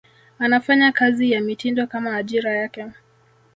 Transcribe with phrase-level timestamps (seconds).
[0.39, 2.87] anafanya kazi ya mitindo Kama ajira yake